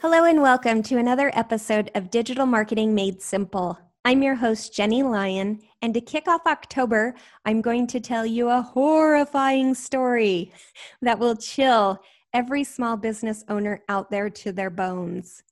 [0.00, 3.76] Hello, and welcome to another episode of Digital Marketing Made Simple.
[4.04, 8.48] I'm your host, Jenny Lyon, and to kick off October, I'm going to tell you
[8.48, 10.52] a horrifying story
[11.02, 12.00] that will chill
[12.32, 15.42] every small business owner out there to their bones.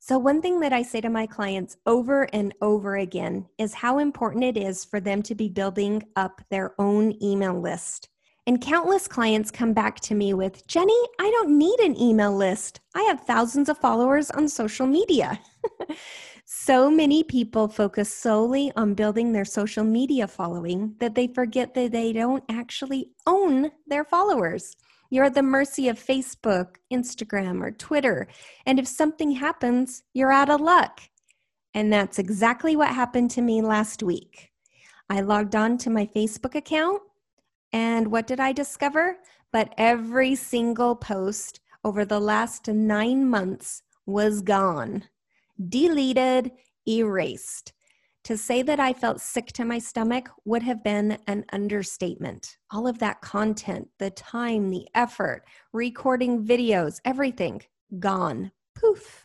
[0.00, 4.00] So, one thing that I say to my clients over and over again is how
[4.00, 8.08] important it is for them to be building up their own email list.
[8.46, 12.80] And countless clients come back to me with, Jenny, I don't need an email list.
[12.92, 15.38] I have thousands of followers on social media.
[16.44, 21.92] so many people focus solely on building their social media following that they forget that
[21.92, 24.76] they don't actually own their followers.
[25.08, 28.26] You're at the mercy of Facebook, Instagram, or Twitter.
[28.66, 31.00] And if something happens, you're out of luck.
[31.74, 34.50] And that's exactly what happened to me last week.
[35.08, 37.02] I logged on to my Facebook account
[37.72, 39.16] and what did I discover?
[39.52, 45.04] But every single post over the last nine months was gone,
[45.68, 46.52] deleted,
[46.86, 47.72] erased.
[48.24, 52.56] To say that I felt sick to my stomach would have been an understatement.
[52.70, 57.62] All of that content, the time, the effort, recording videos, everything
[57.98, 58.52] gone.
[58.76, 59.24] Poof.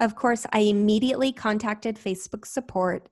[0.00, 3.08] Of course, I immediately contacted Facebook support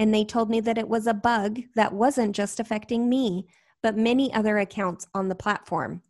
[0.00, 3.46] and they told me that it was a bug that wasn't just affecting me,
[3.82, 6.02] but many other accounts on the platform.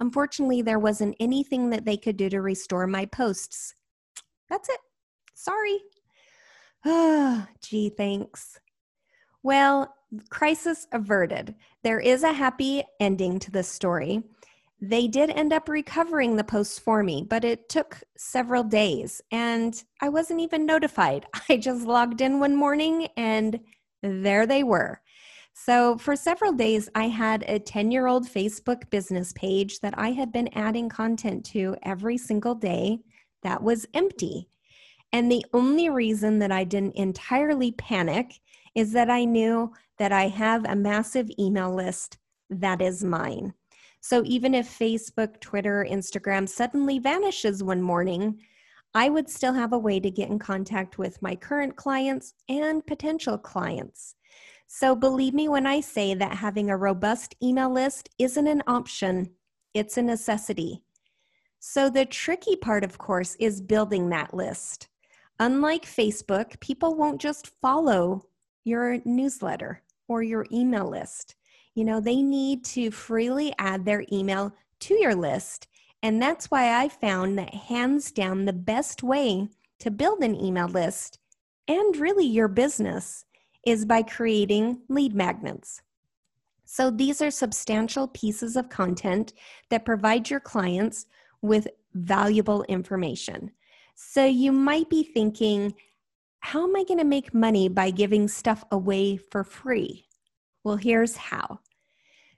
[0.00, 3.74] Unfortunately, there wasn't anything that they could do to restore my posts.
[4.48, 4.80] That's it.
[5.34, 5.78] Sorry.
[6.84, 8.58] Oh, gee, thanks.
[9.42, 9.94] Well,
[10.30, 11.54] crisis averted.
[11.82, 14.22] There is a happy ending to this story.
[14.80, 19.82] They did end up recovering the posts for me, but it took several days and
[20.00, 21.26] I wasn't even notified.
[21.48, 23.58] I just logged in one morning and
[24.02, 25.00] there they were.
[25.60, 30.12] So, for several days, I had a 10 year old Facebook business page that I
[30.12, 33.00] had been adding content to every single day
[33.42, 34.48] that was empty.
[35.12, 38.38] And the only reason that I didn't entirely panic
[38.76, 42.18] is that I knew that I have a massive email list
[42.50, 43.52] that is mine.
[44.00, 48.40] So, even if Facebook, Twitter, Instagram suddenly vanishes one morning,
[48.94, 52.86] I would still have a way to get in contact with my current clients and
[52.86, 54.14] potential clients.
[54.70, 59.30] So believe me when I say that having a robust email list isn't an option,
[59.72, 60.82] it's a necessity.
[61.58, 64.88] So the tricky part, of course, is building that list.
[65.40, 68.26] Unlike Facebook, people won't just follow
[68.64, 71.34] your newsletter or your email list.
[71.74, 75.66] You know, they need to freely add their email to your list.
[76.02, 79.48] And that's why I found that hands down the best way
[79.80, 81.18] to build an email list
[81.66, 83.24] and really your business
[83.66, 85.82] is by creating lead magnets.
[86.64, 89.32] So these are substantial pieces of content
[89.70, 91.06] that provide your clients
[91.40, 93.50] with valuable information.
[93.94, 95.74] So you might be thinking,
[96.40, 100.06] how am I going to make money by giving stuff away for free?
[100.62, 101.60] Well, here's how.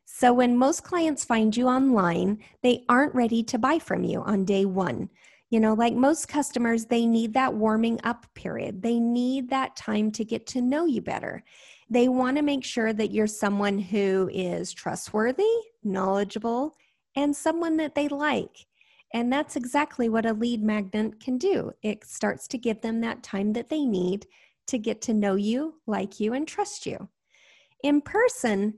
[0.04, 4.44] So, when most clients find you online, they aren't ready to buy from you on
[4.44, 5.08] day one.
[5.50, 8.82] You know, like most customers, they need that warming up period.
[8.82, 11.42] They need that time to get to know you better.
[11.90, 15.52] They want to make sure that you're someone who is trustworthy,
[15.82, 16.76] knowledgeable,
[17.16, 18.66] and someone that they like.
[19.12, 21.72] And that's exactly what a lead magnet can do.
[21.82, 24.26] It starts to give them that time that they need
[24.68, 27.08] to get to know you, like you, and trust you.
[27.82, 28.74] In person,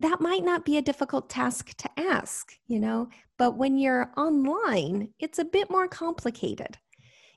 [0.00, 3.08] that might not be a difficult task to ask, you know,
[3.38, 6.78] but when you're online, it's a bit more complicated.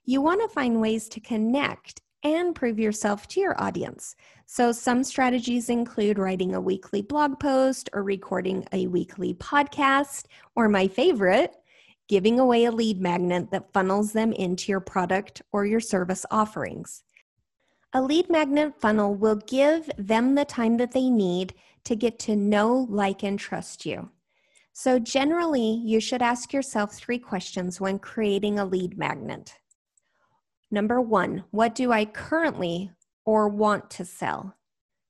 [0.06, 4.16] You want to find ways to connect and prove yourself to your audience.
[4.46, 10.26] So, some strategies include writing a weekly blog post or recording a weekly podcast,
[10.56, 11.56] or my favorite,
[12.08, 17.04] giving away a lead magnet that funnels them into your product or your service offerings.
[17.94, 21.54] A lead magnet funnel will give them the time that they need
[21.88, 24.10] to get to know, like, and trust you.
[24.74, 29.56] So, generally, you should ask yourself three questions when creating a lead magnet.
[30.70, 32.92] Number one, what do I currently
[33.26, 34.56] or want to sell?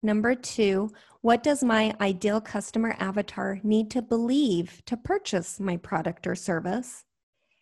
[0.02, 0.92] Number two,
[1.22, 7.04] what does my ideal customer avatar need to believe to purchase my product or service?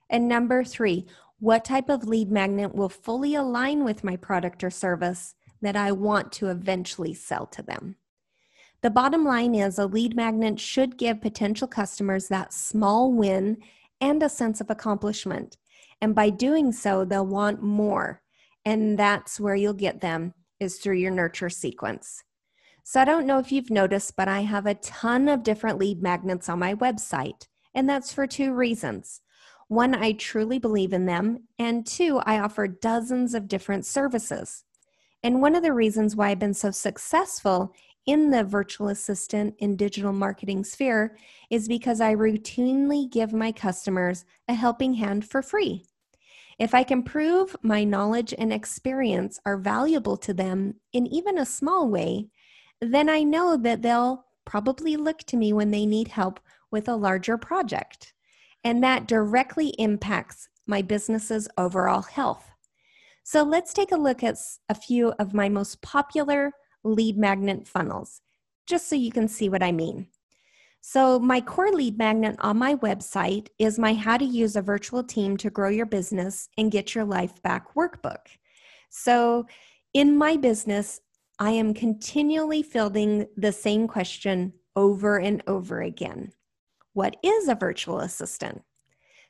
[0.09, 1.07] And number three,
[1.39, 5.91] what type of lead magnet will fully align with my product or service that I
[5.91, 7.95] want to eventually sell to them?
[8.81, 13.57] The bottom line is a lead magnet should give potential customers that small win
[14.01, 15.57] and a sense of accomplishment.
[16.01, 18.21] And by doing so, they'll want more.
[18.65, 22.23] And that's where you'll get them is through your nurture sequence.
[22.83, 26.03] So I don't know if you've noticed, but I have a ton of different lead
[26.03, 27.47] magnets on my website.
[27.73, 29.21] And that's for two reasons.
[29.67, 31.47] One, I truly believe in them.
[31.57, 34.63] And two, I offer dozens of different services.
[35.23, 37.73] And one of the reasons why I've been so successful
[38.05, 41.17] in the virtual assistant in digital marketing sphere
[41.49, 45.85] is because I routinely give my customers a helping hand for free.
[46.57, 51.45] If I can prove my knowledge and experience are valuable to them in even a
[51.45, 52.27] small way,
[52.79, 56.39] then I know that they'll probably look to me when they need help
[56.71, 58.13] with a larger project.
[58.63, 62.51] And that directly impacts my business's overall health.
[63.23, 64.37] So let's take a look at
[64.69, 66.53] a few of my most popular
[66.85, 68.21] lead magnet funnels,
[68.67, 70.07] just so you can see what I mean.
[70.87, 75.03] So, my core lead magnet on my website is my How to Use a Virtual
[75.03, 78.27] Team to Grow Your Business and Get Your Life Back workbook.
[78.91, 79.47] So,
[79.95, 81.01] in my business,
[81.39, 86.31] I am continually fielding the same question over and over again
[86.93, 88.61] What is a virtual assistant?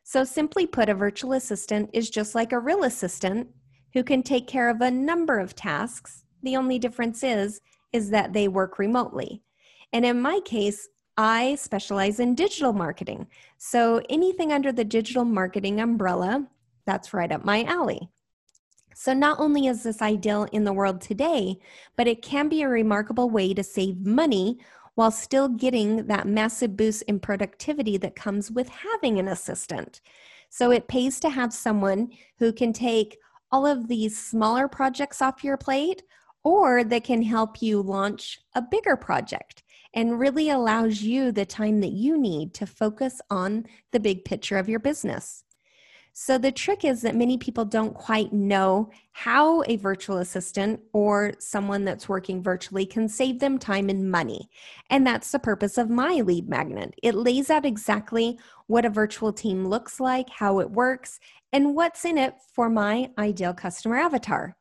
[0.03, 3.47] So, simply put, a virtual assistant is just like a real assistant
[3.93, 7.59] who can take care of a number of tasks the only difference is
[7.91, 9.41] is that they work remotely.
[9.91, 10.87] And in my case,
[11.17, 13.27] I specialize in digital marketing.
[13.57, 16.47] So anything under the digital marketing umbrella,
[16.85, 18.09] that's right up my alley.
[18.97, 21.57] So, not only is this ideal in the world today,
[21.97, 24.57] but it can be a remarkable way to save money
[24.95, 29.99] while still getting that massive boost in productivity that comes with having an assistant.
[30.49, 32.09] So, it pays to have someone
[32.39, 33.17] who can take
[33.51, 36.03] all of these smaller projects off your plate
[36.45, 39.63] or that can help you launch a bigger project
[39.95, 44.57] and really allows you the time that you need to focus on the big picture
[44.57, 45.43] of your business.
[46.17, 51.33] So, the trick is that many people don't quite know how a virtual assistant or
[51.39, 54.49] someone that's working virtually can save them time and money.
[54.89, 56.93] And that's the purpose of my lead magnet.
[57.03, 61.19] It lays out exactly what a virtual team looks like, how it works,
[61.51, 64.55] and what's in it for my ideal customer avatar.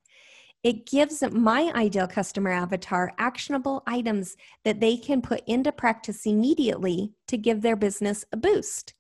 [0.64, 4.34] It gives my ideal customer avatar actionable items
[4.64, 8.94] that they can put into practice immediately to give their business a boost.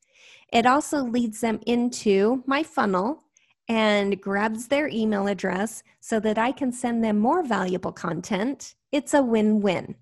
[0.52, 3.22] It also leads them into my funnel
[3.66, 8.74] and grabs their email address so that I can send them more valuable content.
[8.92, 9.94] It's a win win.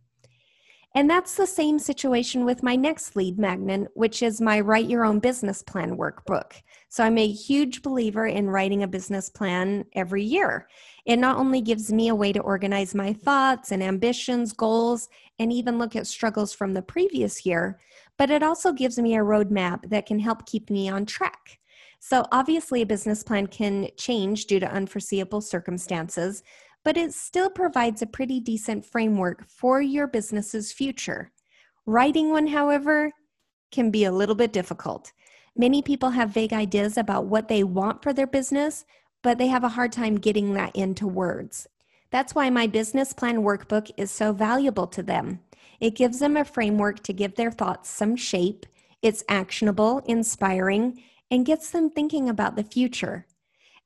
[0.95, 5.07] And that's the same situation with my next lead magnet, which is my Write Your
[5.07, 6.53] Own Business Plan workbook.
[6.91, 10.69] So I'm a huge believer in writing a business plan every year.
[11.07, 15.09] It not only gives me a way to organize my thoughts and ambitions, goals,
[15.39, 17.81] and even look at struggles from the previous year,
[18.19, 21.59] but it also gives me a roadmap that can help keep me on track.
[22.01, 26.43] So, obviously, a business plan can change due to unforeseeable circumstances,
[26.85, 31.31] but it still provides a pretty decent framework for your business's future.
[31.87, 33.13] Writing one, however,
[33.71, 35.13] can be a little bit difficult.
[35.57, 38.85] Many people have vague ideas about what they want for their business,
[39.23, 41.67] but they have a hard time getting that into words.
[42.11, 45.41] That's why my business plan workbook is so valuable to them.
[45.81, 48.67] It gives them a framework to give their thoughts some shape.
[49.03, 53.27] It's actionable, inspiring, and gets them thinking about the future.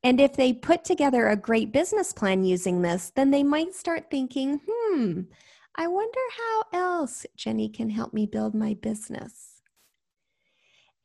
[0.07, 4.09] And if they put together a great business plan using this, then they might start
[4.09, 5.23] thinking, hmm,
[5.75, 9.63] I wonder how else Jenny can help me build my business.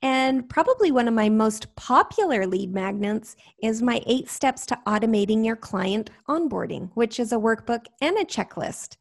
[0.03, 5.43] And probably one of my most popular lead magnets is my eight steps to automating
[5.43, 8.97] your client onboarding, which is a workbook and a checklist.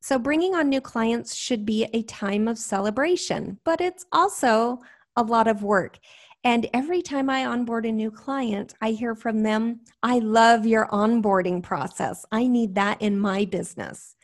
[0.00, 4.80] So, bringing on new clients should be a time of celebration, but it's also
[5.14, 6.00] a lot of work.
[6.46, 10.86] And every time I onboard a new client, I hear from them, I love your
[10.86, 12.24] onboarding process.
[12.30, 14.14] I need that in my business.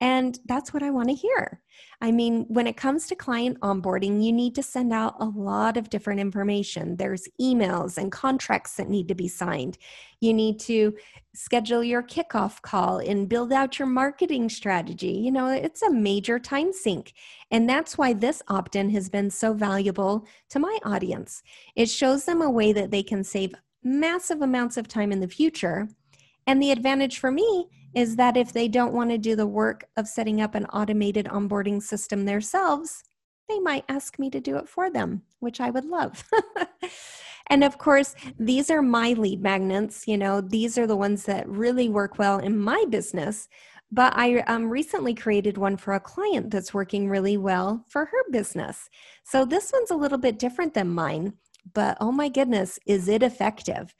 [0.00, 1.60] And that's what I want to hear.
[2.00, 5.76] I mean, when it comes to client onboarding, you need to send out a lot
[5.76, 6.96] of different information.
[6.96, 9.76] There's emails and contracts that need to be signed.
[10.20, 10.96] You need to
[11.34, 15.12] schedule your kickoff call and build out your marketing strategy.
[15.12, 17.12] You know, it's a major time sink.
[17.50, 21.42] And that's why this opt in has been so valuable to my audience.
[21.76, 23.52] It shows them a way that they can save
[23.82, 25.88] massive amounts of time in the future.
[26.46, 29.84] And the advantage for me is that if they don't want to do the work
[29.96, 33.02] of setting up an automated onboarding system themselves,
[33.48, 36.24] they might ask me to do it for them, which I would love.
[37.48, 40.06] and of course, these are my lead magnets.
[40.06, 43.48] You know, these are the ones that really work well in my business.
[43.92, 48.30] But I um, recently created one for a client that's working really well for her
[48.30, 48.88] business.
[49.24, 51.32] So this one's a little bit different than mine,
[51.74, 53.92] but oh my goodness, is it effective?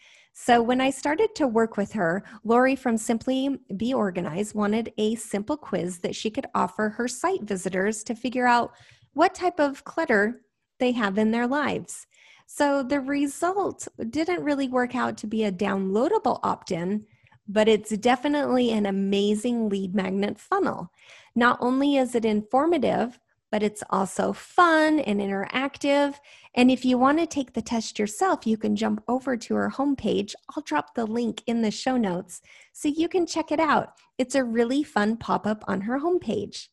[0.43, 5.15] So, when I started to work with her, Lori from Simply Be Organized wanted a
[5.17, 8.73] simple quiz that she could offer her site visitors to figure out
[9.13, 10.41] what type of clutter
[10.79, 12.07] they have in their lives.
[12.47, 17.05] So, the result didn't really work out to be a downloadable opt in,
[17.47, 20.91] but it's definitely an amazing lead magnet funnel.
[21.35, 23.21] Not only is it informative,
[23.51, 26.15] but it's also fun and interactive.
[26.55, 29.71] And if you want to take the test yourself, you can jump over to her
[29.71, 30.35] homepage.
[30.55, 32.41] I'll drop the link in the show notes
[32.73, 33.95] so you can check it out.
[34.19, 36.69] It's a really fun pop up on her homepage.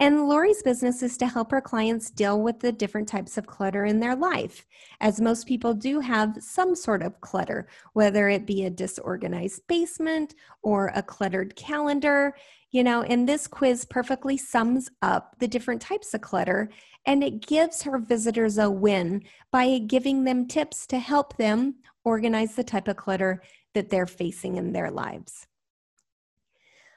[0.00, 3.84] And Lori's business is to help her clients deal with the different types of clutter
[3.84, 4.64] in their life,
[5.02, 10.34] as most people do have some sort of clutter, whether it be a disorganized basement
[10.62, 12.34] or a cluttered calendar.
[12.70, 16.70] You know, and this quiz perfectly sums up the different types of clutter
[17.06, 22.54] and it gives her visitors a win by giving them tips to help them organize
[22.54, 23.42] the type of clutter
[23.74, 25.46] that they're facing in their lives.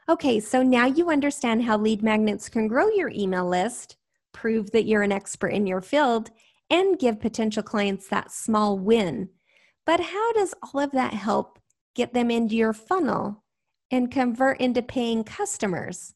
[0.09, 3.95] Okay, so now you understand how lead magnets can grow your email list,
[4.33, 6.29] prove that you're an expert in your field,
[6.69, 9.29] and give potential clients that small win.
[9.85, 11.59] But how does all of that help
[11.95, 13.42] get them into your funnel
[13.93, 16.15] and convert into paying customers?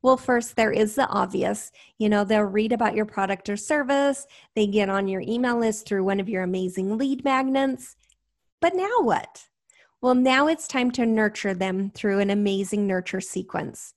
[0.00, 1.70] Well, first, there is the obvious.
[1.98, 5.86] You know, they'll read about your product or service, they get on your email list
[5.86, 7.96] through one of your amazing lead magnets.
[8.62, 9.44] But now what?
[10.00, 13.92] Well, now it's time to nurture them through an amazing nurture sequence.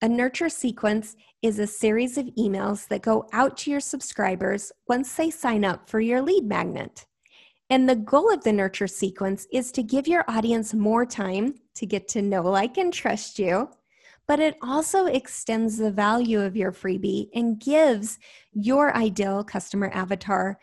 [0.00, 5.12] A nurture sequence is a series of emails that go out to your subscribers once
[5.14, 7.04] they sign up for your lead magnet.
[7.68, 11.86] And the goal of the nurture sequence is to give your audience more time to
[11.86, 13.68] get to know, like, and trust you.
[14.28, 18.18] But it also extends the value of your freebie and gives
[18.52, 20.58] your ideal customer avatar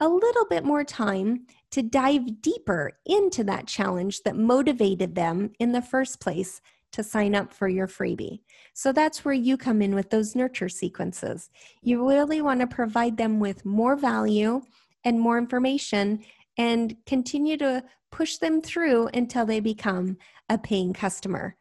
[0.00, 5.72] a little bit more time to dive deeper into that challenge that motivated them in
[5.72, 6.60] the first place
[6.92, 8.40] to sign up for your freebie.
[8.74, 11.50] So that's where you come in with those nurture sequences.
[11.82, 14.62] You really want to provide them with more value
[15.04, 16.24] and more information
[16.56, 20.16] and continue to push them through until they become
[20.48, 21.56] a paying customer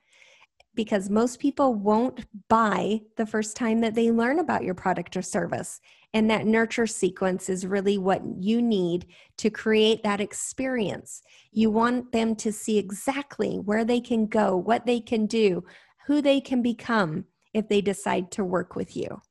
[0.75, 5.21] because most people won't buy the first time that they learn about your product or
[5.21, 5.79] service.
[6.13, 11.21] And that nurture sequence is really what you need to create that experience.
[11.51, 15.63] You want them to see exactly where they can go, what they can do,
[16.05, 19.21] who they can become if they decide to work with you.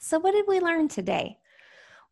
[0.00, 1.38] So, what did we learn today?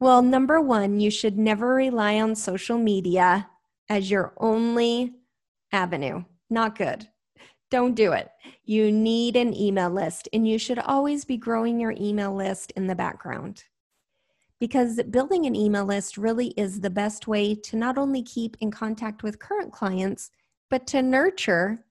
[0.00, 3.48] Well, number one, you should never rely on social media
[3.88, 5.12] as your only
[5.70, 6.24] avenue.
[6.50, 7.08] Not good.
[7.70, 8.28] Don't do it.
[8.64, 12.86] You need an email list, and you should always be growing your email list in
[12.86, 13.64] the background.
[14.60, 18.70] Because building an email list really is the best way to not only keep in
[18.70, 20.30] contact with current clients,
[20.68, 21.84] but to nurture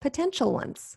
[0.00, 0.96] potential ones.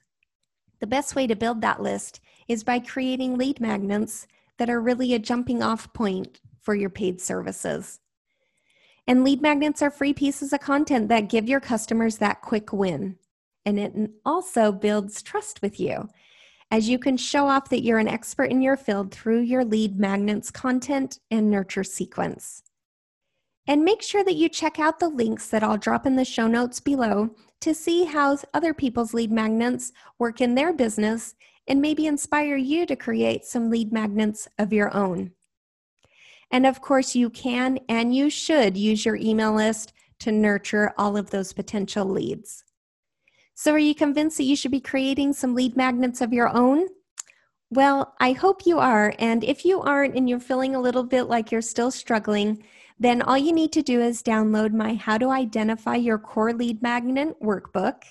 [0.79, 5.13] The best way to build that list is by creating lead magnets that are really
[5.13, 7.99] a jumping off point for your paid services.
[9.07, 13.17] And lead magnets are free pieces of content that give your customers that quick win
[13.65, 13.93] and it
[14.25, 16.09] also builds trust with you
[16.71, 19.99] as you can show off that you're an expert in your field through your lead
[19.99, 22.63] magnets content and nurture sequence.
[23.67, 26.47] And make sure that you check out the links that I'll drop in the show
[26.47, 27.29] notes below
[27.59, 31.35] to see how other people's lead magnets work in their business
[31.71, 35.31] and maybe inspire you to create some lead magnets of your own.
[36.51, 41.15] And of course, you can and you should use your email list to nurture all
[41.15, 42.65] of those potential leads.
[43.53, 46.87] So, are you convinced that you should be creating some lead magnets of your own?
[47.69, 49.15] Well, I hope you are.
[49.17, 52.65] And if you aren't and you're feeling a little bit like you're still struggling,
[52.99, 56.81] then all you need to do is download my How to Identify Your Core Lead
[56.81, 58.03] Magnet workbook.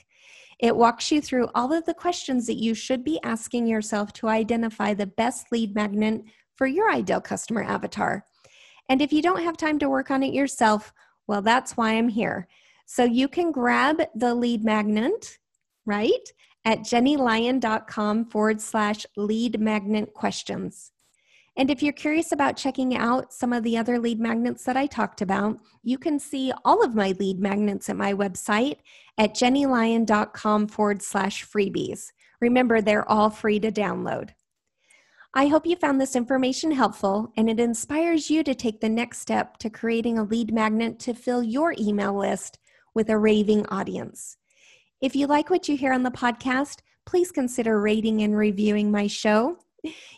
[0.61, 4.29] It walks you through all of the questions that you should be asking yourself to
[4.29, 6.23] identify the best lead magnet
[6.55, 8.27] for your ideal customer avatar.
[8.91, 10.93] And if you don't have time to work on it yourself,
[11.27, 12.47] well, that's why I'm here.
[12.85, 15.39] So you can grab the lead magnet,
[15.87, 16.29] right,
[16.65, 20.93] at jennylyon.com forward slash lead magnet questions.
[21.61, 24.87] And if you're curious about checking out some of the other lead magnets that I
[24.87, 28.79] talked about, you can see all of my lead magnets at my website
[29.19, 32.13] at jennylyon.com forward slash freebies.
[32.41, 34.31] Remember, they're all free to download.
[35.35, 39.19] I hope you found this information helpful and it inspires you to take the next
[39.19, 42.59] step to creating a lead magnet to fill your email list
[42.95, 44.39] with a raving audience.
[45.03, 49.07] If you like what you hear on the podcast, please consider rating and reviewing my
[49.07, 49.59] show.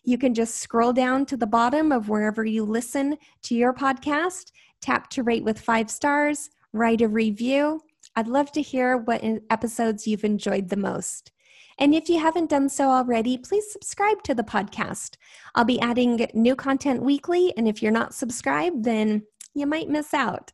[0.04, 4.52] You can just scroll down to the bottom of wherever you listen to your podcast,
[4.80, 7.80] tap to rate with five stars, write a review.
[8.16, 11.32] I'd love to hear what episodes you've enjoyed the most.
[11.78, 15.16] And if you haven't done so already, please subscribe to the podcast.
[15.54, 19.22] I'll be adding new content weekly, and if you're not subscribed, then
[19.54, 20.52] you might miss out.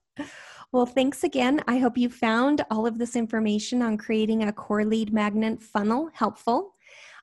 [0.70, 1.62] Well, thanks again.
[1.66, 6.10] I hope you found all of this information on creating a core lead magnet funnel
[6.12, 6.74] helpful.